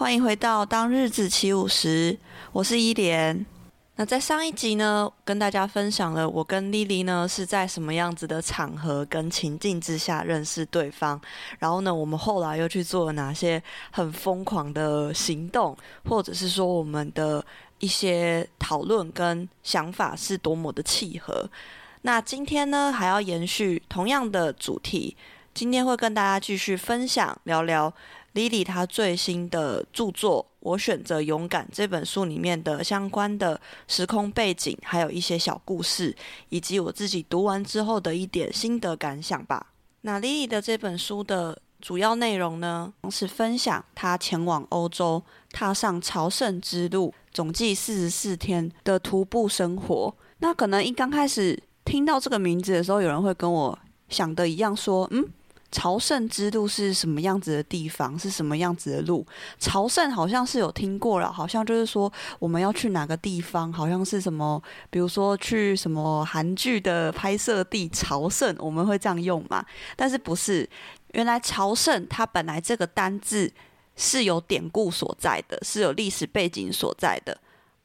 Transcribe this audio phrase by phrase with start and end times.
[0.00, 2.18] 欢迎回到当日子起舞时，
[2.52, 3.44] 我是伊莲。
[3.96, 11.20] 那在上一集呢，跟大家分享了我跟莉莉呢是在什么样子的场合跟情境之下认识对方，
[11.58, 15.76] 然后呢，我们后来又去做了哪些很疯狂的行动，
[16.08, 17.44] 或者是说我们的
[17.78, 21.46] 一些讨论跟想法是多么的契合。
[22.00, 25.14] 那今天呢，还要延续同样的主题，
[25.52, 27.92] 今天会跟大家继续分享聊聊。
[28.34, 36.14] Lily 她最新的著作《我选择勇敢》这本书里面的相关的时空背景，还有一些小故事，
[36.48, 39.72] 以及我自己读完之后的一点心得感想吧。
[40.02, 50.14] 那 Lily 的这本书的主要内容呢，是分享她前往欧洲，踏上朝圣之路，总计四十四天的徒步生活。
[50.38, 55.28] 那可能一刚开始听到这个名字的时候，有人会跟我想的一样说，嗯。
[55.70, 58.18] 朝圣之路是什么样子的地方？
[58.18, 59.24] 是什么样子的路？
[59.58, 69.64] 朝圣好像是有听过了，好像就是说我们要去哪个地方，好像是什么，比如说去什么韩剧的拍摄地朝圣，我们会这样用嘛？
[69.96, 70.68] 但是不是？
[71.12, 73.52] 原来朝圣它本来这个单字
[73.96, 77.36] 是有典故所在的，是有历史背景所在的。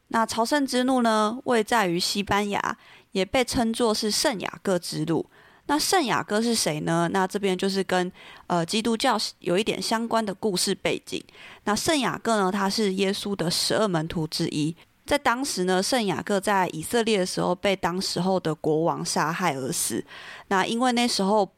[0.10, 2.78] 那朝圣之路呢，位在于西班牙，
[3.14, 5.26] 也被称作是圣雅各之路。
[5.68, 7.10] 那圣雅各是谁呢？
[7.12, 8.12] 那这边就是跟
[8.48, 11.24] 呃基督教有一点相关的故事背景。
[11.64, 14.76] 那圣雅各呢，他是耶稣的十二门徒之一。
[15.06, 20.04] 在当时呢，圣雅各在以色列的时候被当时候的国王杀害而死。
[20.48, 21.52] 那因为那时候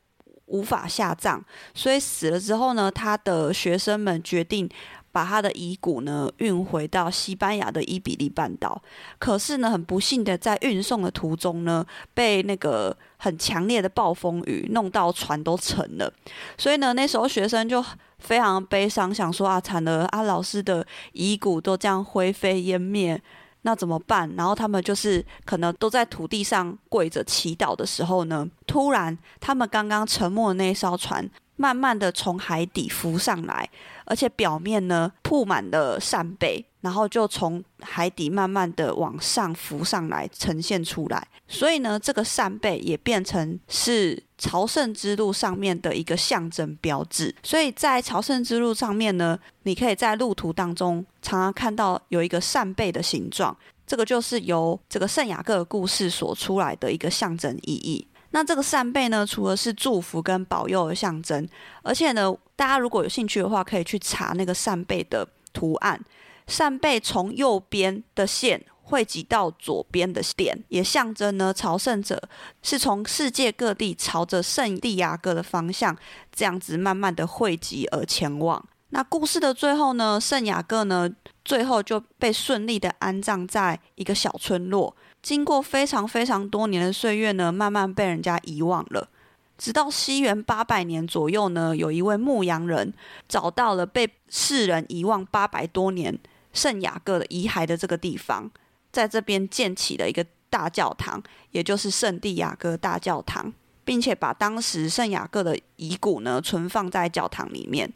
[0.46, 1.42] 无法下葬，
[1.74, 4.70] 所以死了之后呢，他的学生们决定。
[5.10, 8.80] 把他的遗骨呢运回到西班牙的伊比利半岛，
[9.18, 11.84] 可是呢，很不幸的在运送的途中呢，
[12.14, 16.12] 被那个很强烈的暴风雨弄到船都沉了，
[16.58, 17.84] 所以呢，那时候学生就
[18.20, 23.22] 非常悲伤，想说啊，惨了啊，老师的遗骨都这样灰飞烟灭，
[23.64, 24.32] 那怎么办？
[24.38, 31.30] 然后他们就是可能都在土地上跪着祈祷的时候呢，突然他们刚刚沉没的那艘船。
[31.60, 33.68] 慢慢的从海底浮上来，
[34.06, 41.28] 而且表面呢铺满了扇贝，然后就从海底慢慢的往上浮上来，呈现出来。
[41.46, 47.36] 所以呢，这个扇贝也变成是朝圣之路上面的一个象征标志。
[47.44, 53.54] 所以在朝圣之路上面呢，你可以在路途当中常常看到有一个扇贝的形状，
[53.86, 58.08] 这个就是由这个圣雅各故事所出来的一个象征意义。
[58.32, 61.46] 那这个扇贝呢，除了是祝福跟保佑的象征，
[61.84, 66.00] 而且呢，大家如果有兴趣的话，可以去查那个扇贝的图案。
[66.48, 72.30] 扇贝从右边的线汇集到左边的点，也象征呢，朝圣者
[72.64, 75.96] 是从世界各地朝着圣地亚哥的方向，
[76.34, 78.66] 这样子慢慢的汇集而前往。
[78.92, 81.10] 那故事的最后呢，圣雅各呢，
[81.44, 84.96] 最后就被顺利的安葬在一个小村落。
[85.22, 89.10] 经过非常非常多年的岁月呢，慢慢被人家遗忘了。
[89.58, 92.94] 直到西元八百年左右呢，有一位牧羊人
[93.28, 96.18] 找到了被世人遗忘八百多年
[96.58, 98.50] 圣雅各的遗骸的这个地方，
[98.92, 103.54] 在这边建起了一个大教堂，也就是圣地亚哥大教堂，
[103.86, 107.88] 并且把当时圣雅各的遗骨呢存放在教堂里面。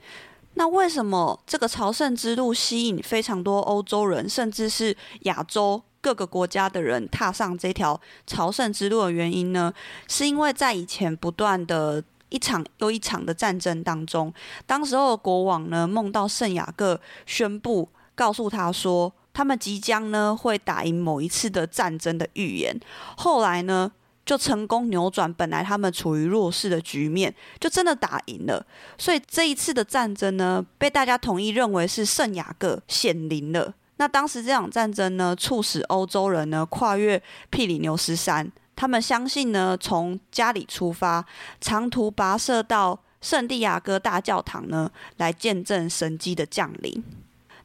[0.53, 5.81] 那为什么这个朝圣之路吸引非常多欧洲人，甚至是亚洲？
[6.03, 9.71] 各个国家的人踏上这条朝圣之路的原因呢，
[10.07, 14.33] 是因为在以前不断的一场又一场的战争当中，
[14.65, 17.87] 当时候的国王呢梦到圣雅各宣布，
[18.21, 22.79] 告诉他说，他们即将呢会打赢某一次的战争的预言。
[23.17, 23.91] 后来呢
[24.23, 28.63] 就成功扭转本来他们处于弱势的局面，就真的打赢了。
[28.95, 33.73] 所以这一次的战争呢，被大家统一认为是圣雅各显灵了。
[33.97, 37.19] 那当时这场战争呢，促使欧洲人呢跨越
[37.49, 41.25] 庇里牛斯山，他们相信呢，从家里出发，
[41.59, 47.03] 长途跋涉到圣地亚哥大教堂呢，来见证神迹的降临。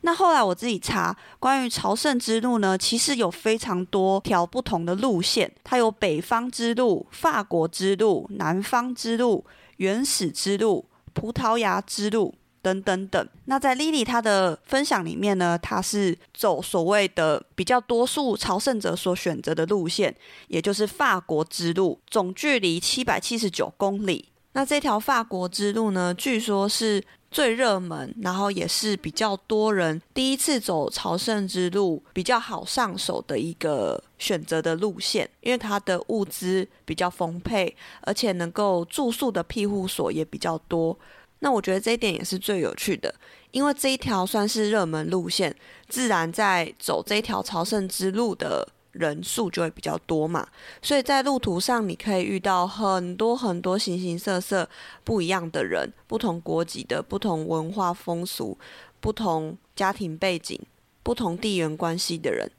[0.06, 9.44] 那后来我自己查关于朝圣之路呢，其实有非常多条不同的路线，它有北方之路、法国之路、南方之路、
[9.78, 12.32] 原始之路、葡萄牙之路。
[12.62, 13.28] 等等等。
[13.44, 20.12] 那在 Lily 她的分享里面呢，她是走所谓的比较多数朝圣者所选择的路线，
[20.48, 24.30] 也就是法国之路，总距离七百七十九公里。
[24.54, 27.00] 那这条法国之路呢，据说是
[27.36, 40.98] 最热门，然后也是比较多人第一次走朝圣之路比较好上手的一个选择的路线，因为它的物资比较丰沛，而且能够住宿的庇护所也比较多。
[41.40, 43.14] 那我觉得这一点也是最有趣的，
[43.50, 45.54] 因为这一条算是热门路线，
[45.90, 48.66] 自然在走这条朝圣之路的。
[48.98, 50.46] 人数就会比较多嘛，
[50.80, 54.68] 所以在路途上你可以遇到很多很多形形色色
[55.04, 58.56] 不一样的人，不同国籍的、不同文化风俗、
[59.00, 60.58] 不同家庭背景、
[61.02, 62.50] 不同地缘关系的人，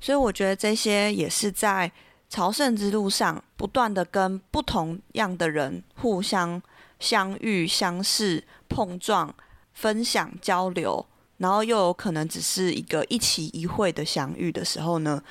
[0.00, 1.90] 所以我觉得这些也是在
[2.28, 6.60] 朝圣之路上不断的跟不同样的人互相
[6.98, 9.32] 相遇、相识、碰撞、
[9.72, 11.06] 分享、交流，
[11.36, 15.22] 然后又有可能只是一个一期一会的相遇的时候呢。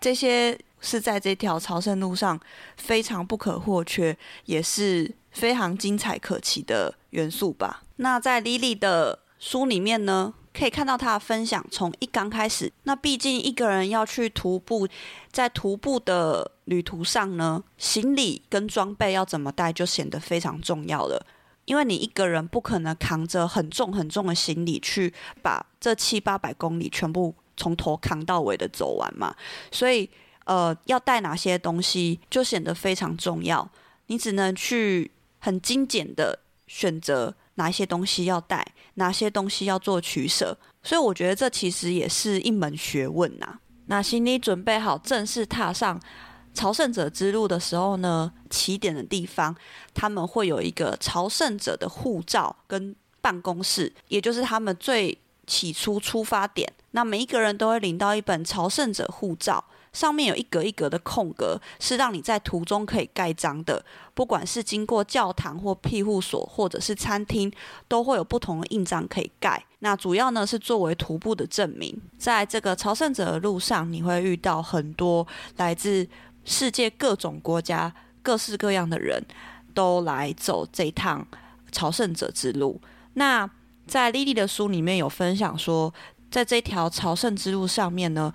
[0.00, 2.40] 这些是在这条朝圣路上
[2.76, 4.16] 非常不可或缺，
[4.46, 7.82] 也是非常精彩可期的元素吧。
[7.96, 14.88] 那在 Lily 的书里面呢，可以看到她的分享，从一刚开始，那毕竟一个人要去徒步，
[15.30, 21.26] 在徒步的旅途上呢，行李跟装备要怎么带，就显得非常重要了。
[21.66, 25.12] 因为你一个人不可能扛着很重很重的行李去
[25.42, 27.34] 把这七八百公里全部。
[27.60, 29.36] 从头扛到尾的走完嘛，
[29.70, 30.08] 所以
[30.46, 33.70] 呃，要带哪些东西就显得非常重要。
[34.06, 40.56] 你只能去很精简的选择哪一些东西要带，哪些东西要做取舍。
[40.82, 43.58] 所以我觉得这其实也是一门学问呐。
[43.86, 46.00] 那行李准备好，正式踏上
[46.54, 49.54] 朝圣者之路的时候呢，起点的地方
[49.92, 55.16] 他们会有一个朝圣者的护照跟办公室，也就是他们最
[55.50, 56.72] 起初出发点。
[56.92, 63.84] 那每一个人都会领到一本朝圣者护照，上面有一格一格的空格，是让你在途中可以盖章的。
[64.14, 67.52] 不管是经过教堂或庇护所，或者是餐厅，
[67.88, 69.64] 都会有不同的印章可以盖。
[69.80, 72.00] 那主要呢是作为徒步的证明。
[72.18, 75.26] 在这个朝圣者的路上，你会遇到很多
[75.56, 76.06] 来自
[76.44, 77.92] 世界各种国家、
[78.22, 79.24] 各式各样的人，
[79.74, 81.26] 都来走这趟
[81.70, 82.80] 朝圣者之路。
[83.14, 83.48] 那
[83.90, 85.92] 在 Lily 的书里面有分享说，
[86.30, 88.32] 在这条朝圣之路上面呢，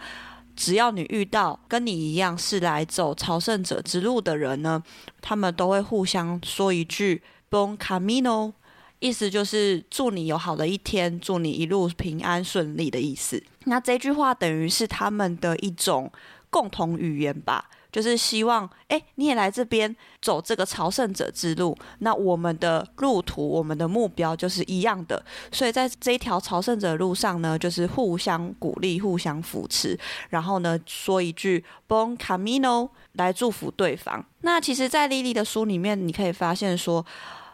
[0.54, 4.84] 只要你遇到跟你一样是来走朝圣者之路的人呢，
[5.22, 8.52] 他们都会互相说一句 “Bon Camino”，
[9.00, 13.42] 意思就是祝你有好的一天，祝你一路平安顺利的意思。
[13.63, 16.12] 那这句话等于是他们的一种
[16.50, 17.69] 共同语言吧。
[17.95, 21.74] 就是希望，哎，你也来这边走这个朝圣者之路。
[22.00, 25.24] 那我们的路途，我们的目标就是一样的。
[25.50, 29.97] 所以在这一条朝圣者路上呢，就是互相鼓励、互相扶持，
[30.27, 34.25] 然后呢，说一句 “Bon Camino” 来祝福对方。
[34.42, 37.06] 那其实，在 Lily 的书里面，你可以发现说，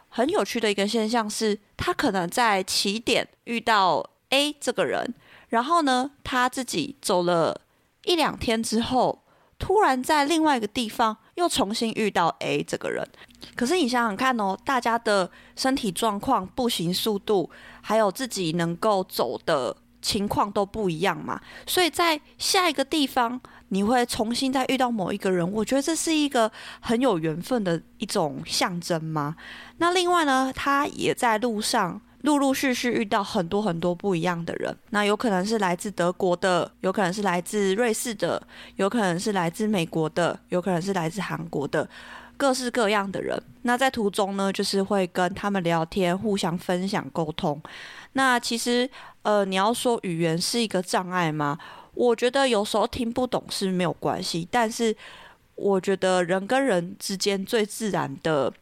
[0.10, 5.14] 很有趣的一个现象是，他可能在起点遇到 A 这个人，
[5.50, 7.62] 然后呢，他自己走了
[8.06, 9.20] 一两天之后。
[9.62, 13.08] 突然在另外一个地方又重新遇到 A 这个人，
[13.56, 17.48] 可是你想想看哦，大家的身体状况、步行速度，
[17.82, 23.40] 还有自己能够走的情况都不一样嘛，所以在下一个地方
[23.70, 29.36] 你会重新再遇到某一个人，我觉得这是一个很有缘分的一种象征吗。
[29.78, 32.02] 那另外呢，他也在路上。
[32.22, 38.42] 陆陆续续遇到很多很多不一样的人，那有可能是来自德国的，有可能是来自瑞士的，
[38.76, 41.90] 有可能是来自美国的，有可能是来自韩国的，
[42.38, 43.42] 各式各样的人。
[43.64, 47.60] 那在途中呢，就是会跟他们聊天，互相分享沟通。
[48.14, 48.88] 那其实，
[49.24, 51.58] 呃，你要说语言是一个障碍吗？
[51.94, 54.96] 我觉得有时候听不懂是没有关系，但是
[55.56, 58.54] 我觉得人跟人之间最自然的。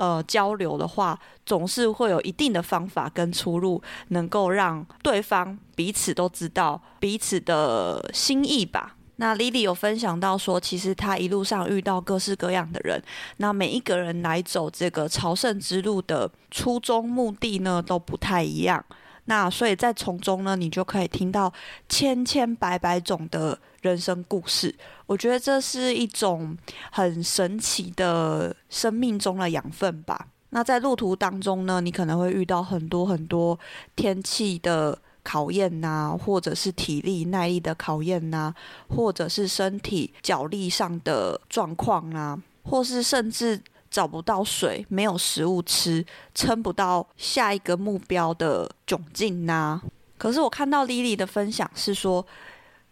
[0.00, 8.96] 呃，交流的话，总是会有一定的方法跟出路，能够让对方彼此都知道彼此的心意吧。
[9.16, 13.02] 那 Lily 有分享到说，其实她一路上遇到各式各样的人，
[13.36, 18.82] 那每一个人来走这个朝圣之路的初衷目的呢，都不太一样。
[19.26, 21.52] 那所以在从中呢，你就可以听到
[21.88, 24.74] 千千百百种的人生故事。
[25.06, 26.56] 我觉得这是一种
[26.90, 30.26] 很神奇的生命中的养分吧。
[30.50, 33.58] 那在路途当中呢，你可能会遇到很多很多
[33.94, 38.52] 天气的考验呐，或者是体力耐力的考验呐，
[38.88, 46.04] 或者是身体脚力上的状况啊，或是甚至找不到水，没有食物吃，
[46.34, 49.82] 撑不到下一个目标的窘境呢？
[50.16, 52.24] 可是我看到 Lily 的分享是说，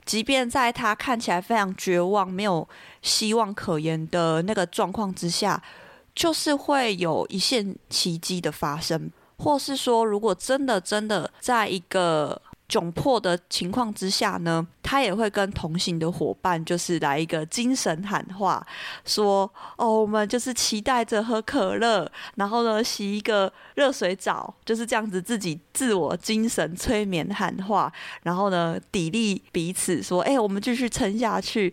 [0.05, 2.67] 即便在她看起来非常绝望、没有
[3.03, 5.63] 希望可言的那个状况之下，
[6.15, 18.65] 就是会有一线奇迹的发生，或是说，如果真的真的在一个窘迫的情况之下呢，他也会跟同行的伙伴，就是来一个精神喊话，
[19.07, 27.91] 说：“哦，我们就是期待着喝可乐，然后呢，洗一个热水澡，就是这样子自己自我精神催眠喊话，
[28.23, 31.73] 然后呢，砥砺彼此，说：哎，我们继续撑下去，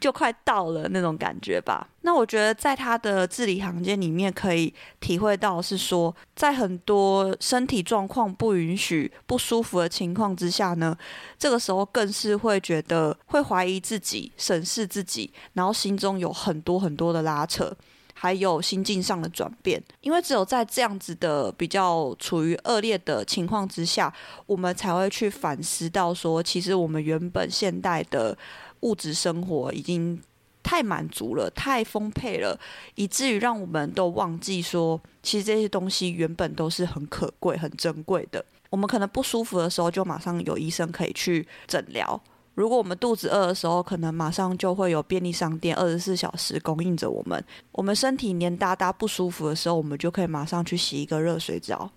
[0.00, 10.96] 就快到了那种感觉吧。”那我觉得，在他的字里行间里面，可以体会到是说，在很多身体状况不允许、不舒服的情况之下呢，
[11.36, 17.76] 这个时候更是会觉得会怀疑自己、审视自己，然后心中有很多很多的拉扯，
[18.14, 19.82] 还有心境上的转变。
[20.00, 24.14] 因为只有在这样子的比较处于恶劣的情况之下，
[24.46, 28.38] 我们才会去反思到说，其实我们原本现代的
[28.82, 30.22] 物质生活已经。
[30.66, 32.58] 太满足了，太丰沛了，
[32.96, 38.44] 以至于让我们都忘记说，其实这些东西原本都是很可贵、很珍贵的。
[38.68, 42.20] 我们可能不舒服的时候，就马上有医生可以去诊疗；
[42.56, 47.42] 如果我们肚子饿的时候，可能马上就会有便利商店二十四小时供应着我们。
[47.70, 51.88] 我们身体黏哒哒不舒服的时候，我们就可以马上去洗一个热水澡。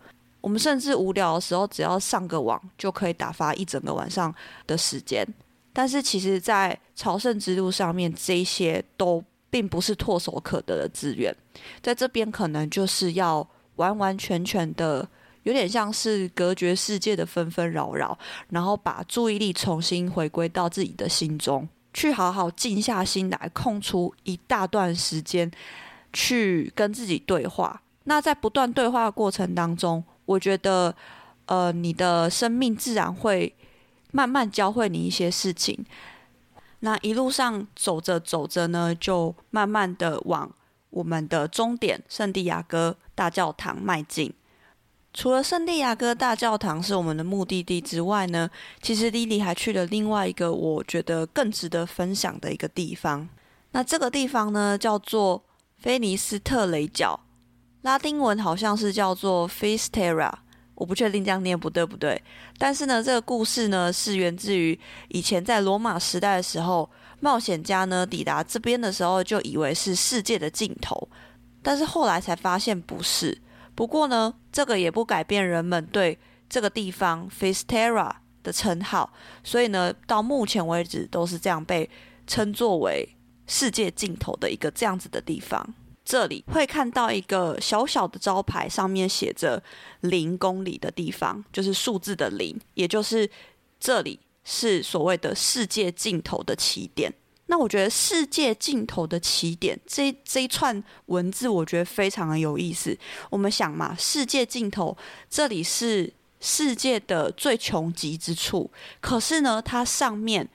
[0.42, 4.34] 我们甚至无聊的时候，只要上个网，就可以打发一整个晚上
[4.68, 5.28] 的时间。
[5.82, 11.34] 但是，其实，在朝圣之路上面，这些都并不是唾手可得的资源。
[11.82, 15.08] 在这边，可能就是要完完全全的，
[15.44, 18.20] 有点像是隔绝世界的纷纷扰扰，
[18.50, 25.50] 然后把注意力重新回归到自己的心中，去好好静下心来，空出一大段时间
[26.12, 27.82] 去跟自己对话。
[28.04, 30.94] 那在不断对话的过程当中，我觉得，
[31.46, 33.56] 呃，你的生命自然会。
[34.12, 35.86] 慢慢教会你一些事情，
[36.80, 40.52] 那一路上走着走着呢，就慢慢的往
[40.90, 44.34] 我们的终点圣地亚哥大教堂迈进。
[45.14, 48.50] 除了圣地亚哥大教堂是我们的目的地之外呢，
[48.82, 53.28] 其实莉莉还去了另外一个我觉得更值得分享的一个地方。
[53.72, 55.44] 那这个地方呢，叫做
[55.78, 57.20] 菲尼斯特雷角，
[57.82, 60.34] 拉丁文好像是叫做 Finisterre。
[60.80, 62.20] 我不确定这样念不对不对，
[62.58, 71.10] 但是呢，这个故事呢是源自于以前在罗马时代的时候，冒险家呢抵达这边的时候就以为是世界的尽头，
[71.62, 73.38] 但是后来才发现不是。
[73.76, 76.18] 不过呢，这个也不改变人们对
[76.50, 79.12] 这个地方 Finisterre 的称号，
[79.44, 81.90] 所以呢，到目前为止都是这样被
[82.26, 83.06] 称作为
[83.48, 85.74] 世界尽头的一个这样子的地方。
[86.10, 89.62] 这里会看到一个小小的招牌，上面写着
[90.02, 93.30] 零公里的地方，就是数字的零，也就是
[93.80, 97.14] 这里是所谓的世界尽头的起点。
[97.46, 102.98] 那我觉得世界尽头的起点这这一串文字，我觉得非常的有意思。
[103.30, 104.98] 我们想嘛，世界尽头
[105.30, 110.50] 这里是世界的最穷极之处，可是呢，它上面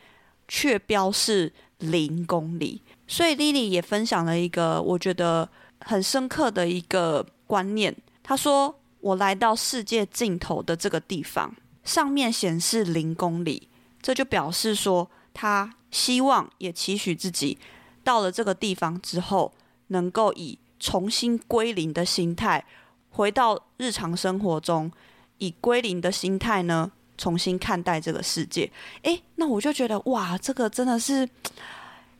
[0.48, 2.82] 却标示零公里。
[3.06, 5.48] 所以 Lily 也分享了一个我觉得
[5.80, 7.94] 很深刻的一个观念。
[8.22, 13.68] 她说：“我来到世界尽头的这个地方，上面显示零公里，
[14.00, 17.58] 这就表示说，她希望也期许自己
[18.02, 19.52] 到了这个地方之后，
[19.88, 22.64] 能够以重新归零的心态
[23.10, 24.90] 回到日常生活中，
[25.36, 28.72] 以归零的心态呢，重新看待这个世界。
[29.02, 31.28] 诶，那我就觉得哇，这个真的是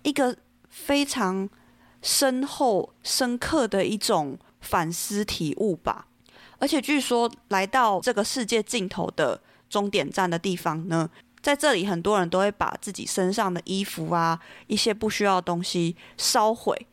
[0.03, 0.37] 一个。”
[0.75, 1.49] 非常
[2.03, 6.09] 深厚、深刻的一种反思体悟吧。
[6.59, 9.41] 而且据说来到这个世界尽头的
[9.71, 11.09] 终点站的地方呢，
[11.41, 16.87] 在这里很多人都会把自己身上的衣服啊、一些不需要的东西烧毁，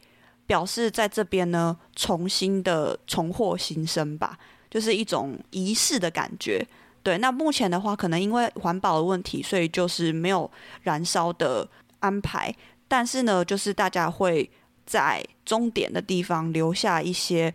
[0.46, 4.38] 表示在这边呢重新的重获新生吧，
[4.70, 6.66] 就是一种仪式的感觉。
[7.02, 10.50] 对，那目前的话，可能因为环保的问题，所以就是没有
[10.84, 11.68] 燃烧的
[12.00, 12.54] 安排。
[12.92, 14.52] 但是呢，就是大家会
[14.86, 17.54] 在终点的地方留下一些，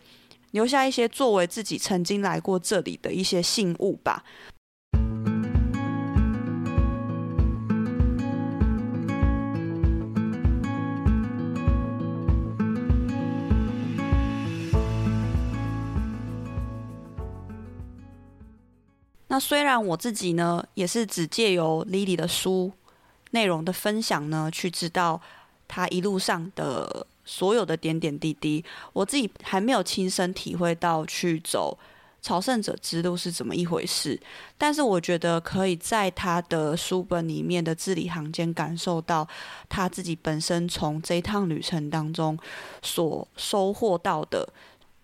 [0.53, 4.25] 留下一些作为自己曾经来过这里的一些信物吧。
[19.29, 22.73] 那虽然我自己呢，也是只借由 Lily 的书。
[23.33, 25.21] 内容的分享呢，去知道
[25.69, 31.77] 他一路上的所有的点点滴滴，我自己还没有亲身体会到去走
[32.23, 34.21] 朝圣者之路是怎么一回事。
[34.57, 39.27] 但是我觉得可以在他的书本里面的字里行间感受到
[39.69, 42.39] 他自己本身从这一趟旅程当中
[42.83, 44.49] 所收获到的。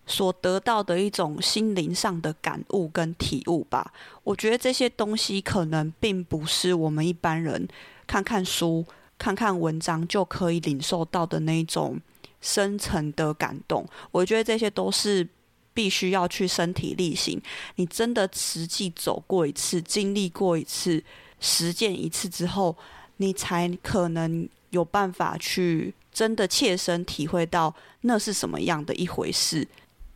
[0.05, 3.93] 所得到的一种心灵上的感悟跟体悟吧，
[4.23, 7.67] 我觉得这些东西可能并不是我们一般人
[8.05, 8.85] 看看书、
[9.17, 11.99] 看看文章就可以领受到的那种
[12.41, 13.87] 深层的感动。
[14.11, 15.25] 我觉得这些都是
[15.73, 17.41] 必须要去身体力行，
[17.75, 21.01] 你真的实际走过一次、经历过一次、
[21.39, 22.75] 实践一次之后，
[23.17, 29.65] 你才可能有办法去真的切身体会到那是什么样的一回事。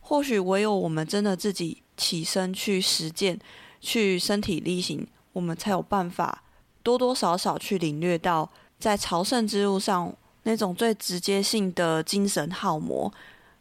[0.08, 3.38] 或许唯有我们真的自己起身去实践，
[3.78, 6.42] 去身体力行，我们才有办法
[6.82, 10.10] 多多少少去领略到在朝圣之路上
[10.44, 13.12] 那种最直接性的精神耗磨，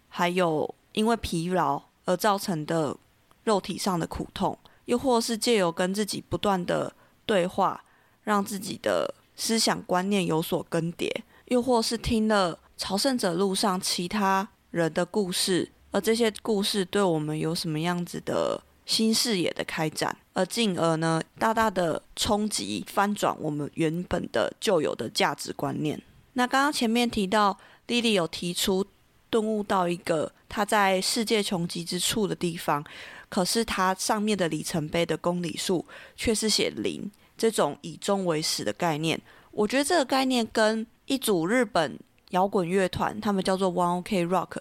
[0.08, 2.96] 还有因为疲劳而造成的
[3.44, 6.94] 肉体上的苦痛，又或是借由跟自己不断的
[7.26, 7.84] 对话，
[8.24, 11.12] 让自己的思想观念有所更迭，
[11.48, 15.74] 又或是听了朝圣者路上其他人的故事。
[15.92, 26.02] 而这些故事对我们有什么样子的新视野的开展，而进而呢，大大的冲击翻转我们原本的旧有的价值观念。
[26.34, 28.86] 那刚刚前面提到，莉莉有提出
[29.30, 32.84] 顿悟到一个她在世界穷极之处的地方，
[33.28, 39.20] 可是它上面的里程碑的公里数却是写零，这种以终为始的概念。
[39.52, 41.98] 我觉得这个概念跟一组日本
[42.30, 44.58] 摇滚乐团，他们叫做 One OK Rock。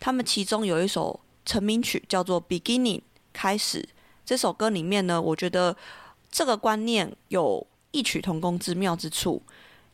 [0.00, 2.98] 他们其中有一首成名曲叫做《Beginning》，
[3.32, 3.88] 开始。
[4.24, 5.74] 这首歌里面呢，我觉得
[6.30, 9.42] 这个观念有异曲同工之妙之处，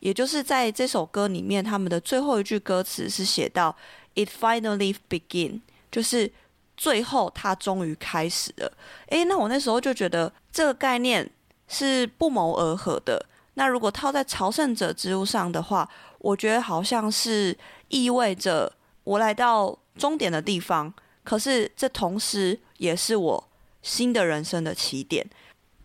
[0.01, 3.73] 也就是在这首歌里面，他们的最后一句歌词是写到
[4.13, 6.29] “It finally begin”，就是
[6.75, 8.69] 最后它终于开始了。
[9.07, 11.31] 诶，那我那时候就觉得这个概念
[11.69, 13.25] 是不谋而合的。
[13.53, 18.73] 那如果套在朝圣者之路上的话，我觉得好像是意味着
[19.05, 19.79] 我来到。
[19.97, 23.49] 终点的地方，可是这同时也是我
[23.81, 25.27] 新的人生的起点。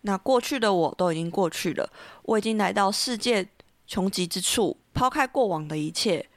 [0.02, 1.90] 那过去的我都已经过去了，
[2.22, 3.48] 我已经来到世界
[3.86, 6.28] 穷极之处，抛开过往的一切，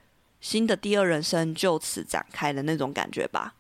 [0.42, 3.56] 新的第二人生就此展开的那种感觉吧。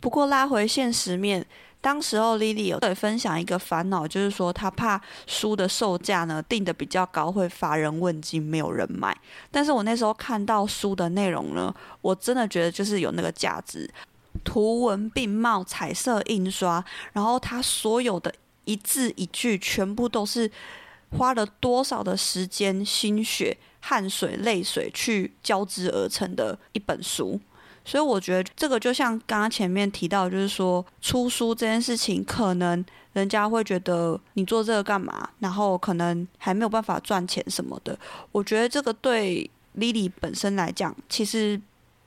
[0.00, 1.46] 不过拉回现实面。
[1.80, 9.16] 当时候莉莉有分享一个烦恼，就是说她怕书的售价呢定的比较高，会乏人问津，没有人买。
[9.50, 13.90] 但是我那时候看到书的内容呢，我真的觉得就是有那个价值，
[14.44, 18.32] 图文并茂，彩色印刷，然后它所有的
[18.66, 20.50] 一字一句，全部都是
[21.16, 27.40] 花了多少的时间、心血、汗水、泪水去交织而成的一本书。
[27.84, 37.98] 所以我觉得这个就像刚刚前面提到，就是说出书这件事情，可能人家会觉得你做这个干嘛，然后可能还没有办法赚钱什么的。
[38.32, 41.60] 我觉得这个对莉莉本身来讲，其实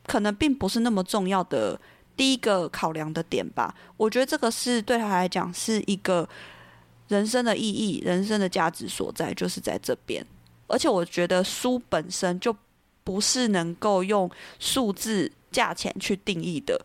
[0.06, 1.80] 可能并不是那么重要的
[2.16, 3.74] 第一个考量的点吧。
[3.98, 6.28] 我觉得这个是对他来讲是一个
[7.08, 10.26] 人生的意义、人生的价值所在，就是在这边。
[10.68, 12.56] 而且我觉得书本身就
[13.04, 15.32] 不是能够用数字。
[15.54, 16.84] 价钱去定义的，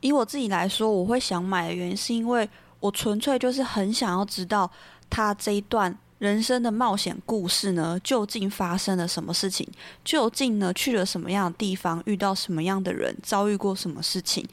[0.00, 2.50] 以我自己来说，我会想买的原因是因为
[2.80, 4.68] 我纯粹就是很想要知道
[5.08, 9.64] 他这一段人生的冒险故事呢，究竟发生了什么事情？
[10.04, 14.44] 究竟呢去了什么样的地方，遇到什么样的人，遭遇过什么事情？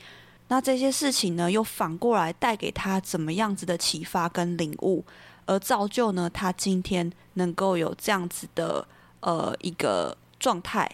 [0.50, 5.04] 那这些事情呢，又反过来带给他怎么样子的启发跟领悟，
[5.48, 8.88] 而造就呢他今天能够有这样子的
[9.22, 10.88] 呃一个状态。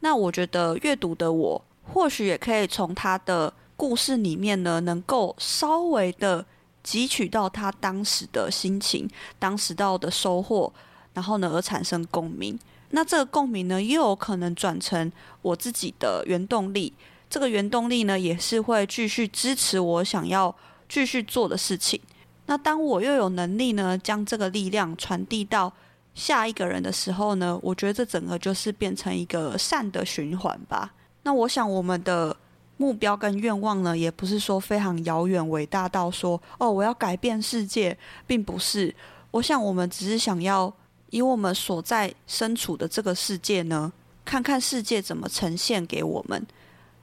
[0.00, 1.64] 那我觉得阅读的我。
[1.90, 6.44] 或许也可以从他的故事里面呢，能够稍微的
[6.84, 9.08] 汲取到他当时的心情、
[9.38, 10.70] 当时到的收获，
[11.14, 12.58] 然后呢而产生共鸣。
[12.90, 16.92] 那这个共鸣呢，又有可能转成我自己的原动力。
[17.30, 20.54] 这个原动力呢，也是会继续支持我想要
[20.88, 21.98] 继续做的事情。
[22.46, 25.72] 那当我又有能力呢，将这个力量传递到
[26.18, 30.92] 下一个人的时候呢，我觉得这整个就是变成一个善的循环吧。
[31.22, 32.36] 那我想，我们的
[32.76, 38.92] 目标跟愿望呢，也不是说非常遥远伟大到说哦，我要改变世界，并不是。
[39.30, 40.72] 我想，我们只是想要
[41.10, 43.92] 以我们所在身处的这个世界呢，
[44.24, 46.44] 看看世界怎么呈现给我们。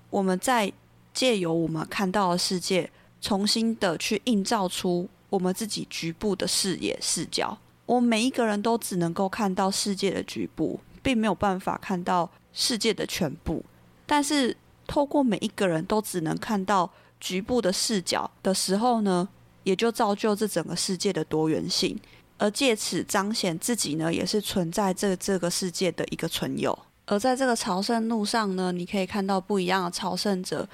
[0.10, 0.72] 我们再
[1.14, 2.90] 借由我们看到的世界，
[3.22, 7.58] 重新的去映照出我们自己局部的视野视角。
[7.86, 13.64] 我每一个人都只能够看到世界的局部，并没有办法看到世界的全部。
[14.06, 14.56] 但是
[14.88, 19.28] 透过每一个人都只能看到局部的视角的时候呢，
[19.64, 22.00] 也就造就这整个世界的多元性，
[22.38, 26.78] 而借此彰显自己呢，也是存在这这个世界的一个存有。
[27.08, 30.68] 而在这个朝圣路上呢，你可以看到不一样的朝圣者，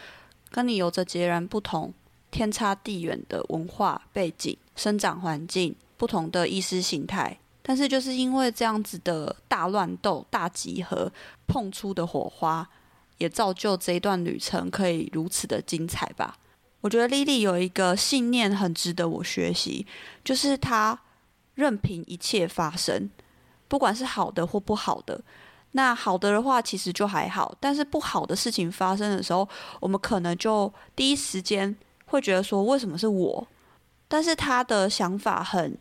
[0.50, 1.93] 跟你有着截然不同、
[2.30, 7.38] 天差地远的文化背景、生长环境、不同的意识形态。
[7.62, 11.12] 但是就是因为这样子的大乱斗、大集合
[11.46, 12.68] 碰出的火花，
[13.20, 16.36] 也造就这一段旅程可以如此的精彩吧。
[16.82, 19.86] 我觉得莉莉有一个信念很值得我学习，
[20.24, 21.00] 就是她
[21.54, 23.08] 任凭一切发生，
[23.68, 25.22] 不管是好的或不好的。
[25.74, 29.48] 那好的的话，其实就还好；但是不好的事情发生的时候，
[29.80, 31.74] 我们可能就第一时间
[32.06, 33.48] 会觉得说，为什么是我？
[34.08, 35.78] 但是他的想法很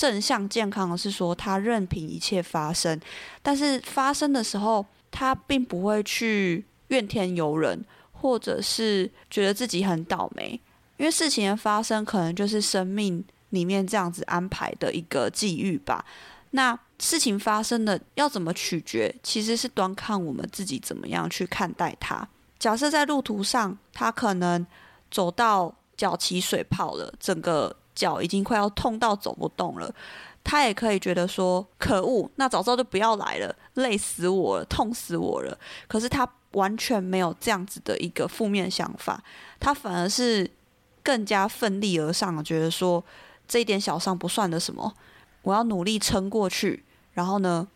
[0.00, 2.98] 正向健康的是说，他任凭一切发生，
[3.42, 10.58] 但是发生的时候，他并不会去怨天尤人，或者是觉得自己很倒霉，
[10.96, 16.02] 因为事情的发生可能就是生命里面这样子安排的一个际遇吧。
[16.52, 22.26] 那事情发生的要怎么取决，其实是端看我们自己怎么样去看待它。
[22.58, 24.66] 假设在路途上，他可能
[25.10, 29.94] 走到脚起水泡了，整个脚已经快要痛到走不动了，
[30.42, 39.22] 他也可以觉得说：“可恶，那早知道就不要来了，累死我了，痛死我了。”可是他完全没有这样子的一个负面想法，
[39.58, 40.50] 他反而是
[41.02, 43.04] 更加奋力而上，觉得说
[43.46, 44.94] 这一点小伤不算的什么。
[45.42, 46.82] 我要努力撑过去，
[47.12, 47.68] 然后呢，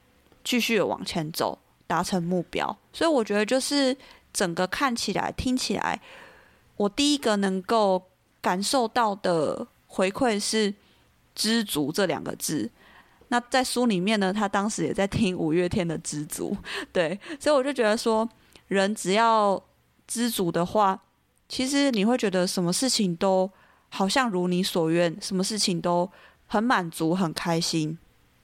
[0.42, 2.74] 继续往前走，达成目标。
[2.92, 3.96] 所以我觉得，就是
[4.32, 6.00] 整个看起来、听起来，
[6.76, 8.02] 我第一个能够
[8.40, 10.72] 感受到的回馈是
[11.34, 12.70] “知足”这两个字。
[13.28, 16.56] 那在书里面呢，他当时也在听五月天的《知足》，
[16.92, 18.28] 对，所以我就觉得说，
[18.68, 19.62] 人只要
[20.06, 21.00] 知足的话，
[21.48, 23.50] 其实你会觉得什么事情都
[23.88, 26.10] 好像如你所愿，什么事情都。
[26.46, 27.98] 很满足，很开心。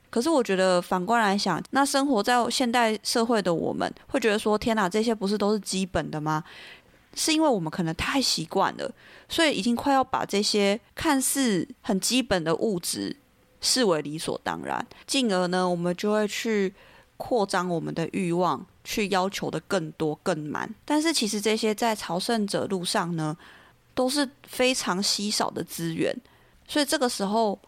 [0.08, 6.42] 可是我觉得反过来想，那生活在现代社会的我们，会觉得说：“天哪，这些不是都是基本的吗？”
[7.14, 8.92] 是因为我们可能太习惯了，
[9.28, 13.16] 所以已经快要把这些看似很基本的物质
[13.60, 16.74] 视为理所当然，进而呢，我们就会去
[17.16, 20.72] 扩张我们的欲望，去要求的更多、更满。
[20.84, 23.36] 但是其实这些在朝圣者路上呢，
[23.94, 26.16] 都是非常稀少的资源，
[26.66, 27.58] 所以这个时候。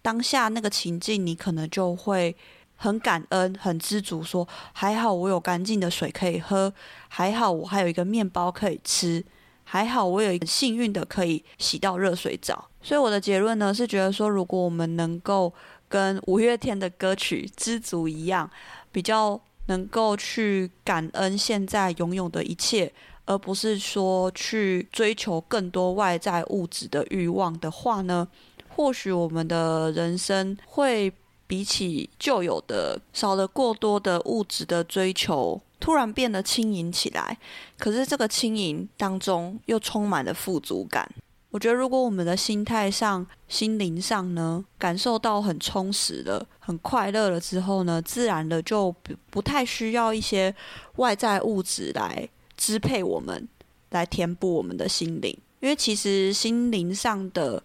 [0.00, 2.34] 当下那个情境，你可能就会
[2.80, 6.72] 很感恩、很知足，说还好我有干净的水可以喝，
[7.08, 9.22] 还好我还有一个面包可以吃，
[9.64, 12.68] 还好我有一个幸运的可以洗到热水澡。
[12.80, 15.52] 所以我的结论呢是觉得说，如果我们能够
[15.88, 18.48] 跟五月天的歌曲《知足》一样，
[18.92, 22.92] 比较能够去感恩现在拥有的一切，
[23.26, 28.28] 而不是说去追求更多外在物质的欲望的话呢，
[28.68, 31.12] 或许我们的人生会
[31.48, 37.36] 比起旧有的少了过多的物质的追求，突然变得轻盈起来。
[37.78, 41.10] 可是这个轻盈当中又充满了富足感。
[41.50, 50.54] 我觉得，如果我们的心态上、心灵上呢，感受到很充实了、很快乐了之后呢，自然的就不不太需要一些
[50.96, 53.48] 外在物质来支配我们，
[53.90, 55.36] 来填补我们的心灵。
[55.60, 57.62] 因为其实心灵上的。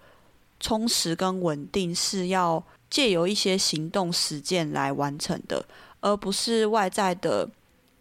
[0.59, 5.65] 充实跟稳定是要借由一些行动实践来完成的，
[5.99, 7.49] 而不是外在的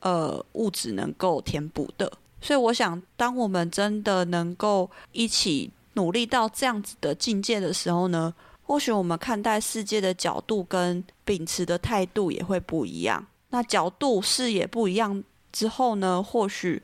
[0.00, 2.12] 呃物质能够填补的。
[2.42, 13.26] 所以，我想，当我们真的能够一起努力到这样子的境界的时候呢，或许我们看待世界的角度跟秉持的态度也会不一样。
[13.48, 16.82] 那角度视野不一样之后呢，或许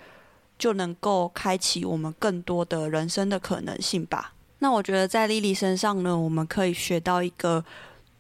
[0.59, 4.33] 就能够开启我们更多的人生的可能性吧。
[4.61, 7.63] 那我觉得在 Lily 身上呢，我们可以学到一个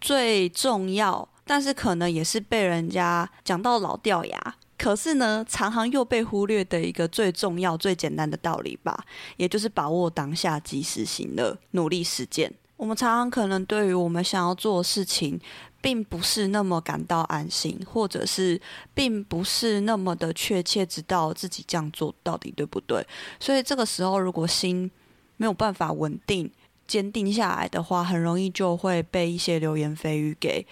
[0.00, 9.04] 最重要，但是可能也是被人家讲到老掉牙，可是呢，常常又被忽略的一个最重要、最简单的道理吧，
[9.36, 12.52] 也就是把握当下，及时行乐，努力实践。
[12.76, 15.40] 我们常常可能对于我们想要做的事情，
[15.80, 18.60] 并不是那么感到安心，或者是
[18.94, 23.04] 并不是那么的确切知道自己这样做到底对不对。
[23.40, 24.88] 所以这个时候，如果心
[25.38, 26.48] 没有办法稳定、
[26.88, 30.66] 坚定下来的话，很容易就会被一些流言蜚语给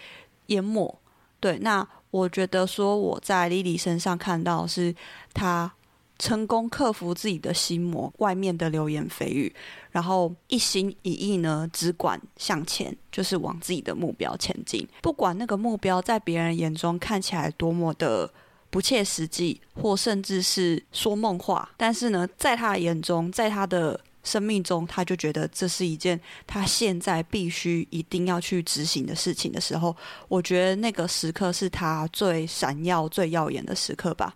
[0.46, 0.98] 淹没。
[1.38, 4.92] 对，那我觉得说我在 Lily 身上看到是
[5.34, 5.70] 她
[6.18, 9.54] 成功克服自己的心魔，外面的流言蜚语，
[9.90, 14.88] 然后一心一意呢，只管向前，就是往自己的目标前进。
[15.02, 18.32] 不管那个目标在别人眼中看起来多么的
[18.70, 21.68] 不切实际，或甚至是说梦话。
[21.76, 29.96] 但是呢，在他眼中，在他的生命中，他就觉得这是一件他现在必须一定要去执行的事情的时候，
[30.28, 34.34] 我觉得那个时刻是他最闪耀、最耀眼的时刻吧。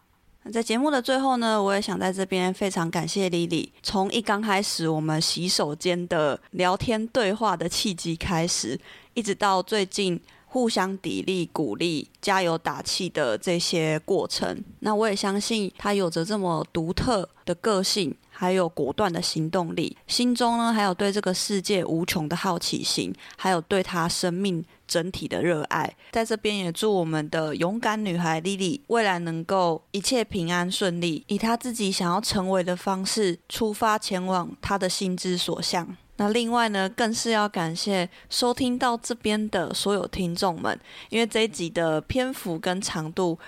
[0.50, 8.80] 在节目的最后呢，我也想在这边非常感谢 Lily，从一刚开始我们洗手间的聊天对话的契机开始，
[9.12, 10.18] 一直到最近
[10.52, 18.14] 互相砥砺、鼓励、加油打气的这些过程，那我也相信他有着这么独特的个性。
[18.32, 25.94] 还有果断的行动力，心中呢还有对这个世界无穷的好奇心，还有对他生命整体的热爱。
[26.12, 35.94] 在这边也祝我们的勇敢女孩莉莉未来能够一切平安顺利，以她自己想要成为的方式出发前往她的心之所向。
[36.20, 40.78] 那另外呢，更是要感谢收听到这边的所有听众们，
[41.08, 43.38] 因为这一集的篇幅跟长度。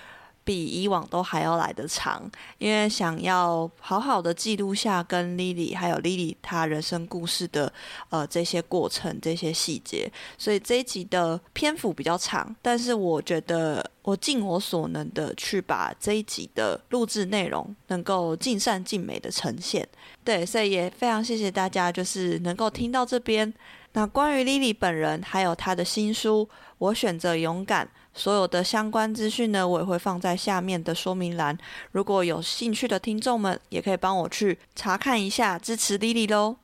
[0.43, 7.71] 比以往都还要来得长，因为想要好好的记录下跟 Lily 还有 Lily 她人生故事的
[8.09, 19.87] 呃这些过程、这些细节，所以这一集的篇幅比较长，但是我觉得我尽我所能的去把这一集的录制内容能够尽善尽美的呈现。
[20.23, 23.53] 对，所以也非常谢谢大家，就是能够听到这边。
[23.93, 27.89] 那关于 Lily 本人还有她的新书，我选择勇敢。
[28.13, 31.57] 所有的相关资讯呢，我也会放在下面的说明栏。
[31.91, 36.57] 如果有兴趣的听众们，也可以帮我去查看一下，支持 Lily 喽。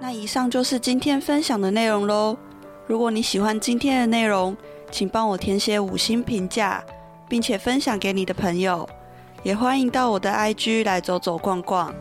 [0.00, 2.36] 那以上就是今天分享的内容喽。
[2.86, 4.56] 如果你喜欢今天的内容，
[4.92, 6.84] 请帮我填写五星评价，
[7.28, 8.88] 并且分享给你的朋友。
[9.42, 11.92] 也欢迎到我的 IG 来走走逛逛。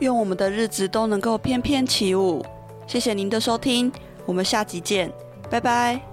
[0.00, 2.44] 愿我们的日子都能够翩翩起舞。
[2.88, 3.92] 谢谢您的收听。
[4.26, 5.12] 我们下集见，
[5.50, 6.11] 拜拜。